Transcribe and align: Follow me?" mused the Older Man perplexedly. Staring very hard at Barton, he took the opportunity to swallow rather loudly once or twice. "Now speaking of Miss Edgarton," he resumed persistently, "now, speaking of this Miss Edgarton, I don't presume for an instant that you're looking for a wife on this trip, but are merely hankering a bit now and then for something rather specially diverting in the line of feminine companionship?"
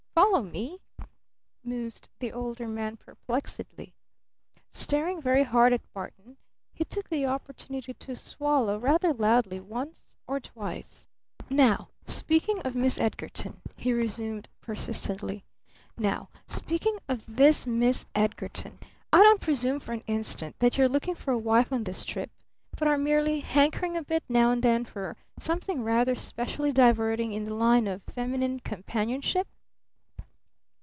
Follow 0.13 0.43
me?" 0.43 0.79
mused 1.63 2.07
the 2.19 2.31
Older 2.31 2.67
Man 2.67 2.95
perplexedly. 2.97 3.93
Staring 4.71 5.21
very 5.21 5.43
hard 5.43 5.73
at 5.73 5.91
Barton, 5.93 6.37
he 6.73 6.83
took 6.85 7.09
the 7.09 7.25
opportunity 7.25 7.93
to 7.95 8.15
swallow 8.15 8.77
rather 8.77 9.13
loudly 9.13 9.59
once 9.59 10.15
or 10.27 10.39
twice. 10.39 11.05
"Now 11.49 11.89
speaking 12.05 12.59
of 12.63 12.75
Miss 12.75 12.99
Edgarton," 12.99 13.61
he 13.75 13.93
resumed 13.93 14.47
persistently, 14.59 15.43
"now, 15.97 16.29
speaking 16.47 16.97
of 17.07 17.35
this 17.37 17.65
Miss 17.65 18.05
Edgarton, 18.13 18.79
I 19.13 19.17
don't 19.23 19.41
presume 19.41 19.79
for 19.79 19.93
an 19.93 20.03
instant 20.07 20.59
that 20.59 20.77
you're 20.77 20.89
looking 20.89 21.15
for 21.15 21.31
a 21.31 21.37
wife 21.37 21.71
on 21.73 21.83
this 21.85 22.03
trip, 22.05 22.29
but 22.77 22.87
are 22.87 22.97
merely 22.97 23.39
hankering 23.39 23.95
a 23.97 24.03
bit 24.03 24.23
now 24.29 24.51
and 24.51 24.61
then 24.61 24.85
for 24.85 25.15
something 25.39 25.83
rather 25.83 26.13
specially 26.15 26.71
diverting 26.71 27.31
in 27.31 27.45
the 27.45 27.55
line 27.55 27.87
of 27.87 28.03
feminine 28.03 28.59
companionship?" 28.59 29.47